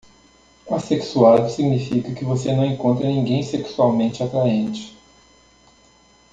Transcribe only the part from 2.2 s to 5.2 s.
você não encontra ninguém sexualmente atraente.